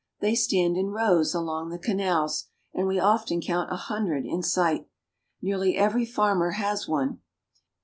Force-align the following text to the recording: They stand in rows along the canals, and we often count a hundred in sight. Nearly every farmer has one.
They 0.19 0.33
stand 0.33 0.77
in 0.77 0.89
rows 0.89 1.35
along 1.35 1.69
the 1.69 1.77
canals, 1.77 2.47
and 2.73 2.87
we 2.87 2.99
often 2.99 3.39
count 3.39 3.71
a 3.71 3.75
hundred 3.75 4.25
in 4.25 4.41
sight. 4.41 4.87
Nearly 5.43 5.77
every 5.77 6.07
farmer 6.07 6.53
has 6.53 6.87
one. 6.87 7.19